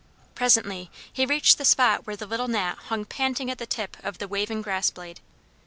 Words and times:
Presently 0.33 0.89
he 1.13 1.27
reached 1.27 1.59
the 1.59 1.63
spot 1.63 2.07
where 2.07 2.15
the 2.15 2.25
little 2.25 2.47
Gnat 2.47 2.75
hung 2.85 3.05
panting 3.05 3.51
at 3.51 3.59
the 3.59 3.67
tip 3.67 3.97
of 4.03 4.17
the 4.17 4.27
waving 4.27 4.63
grass 4.63 4.89
blade. 4.89 5.19